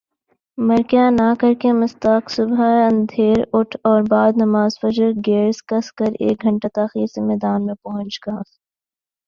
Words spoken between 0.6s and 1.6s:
مر کیا نا کر